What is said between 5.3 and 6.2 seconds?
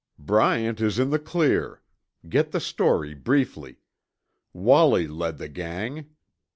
the gang.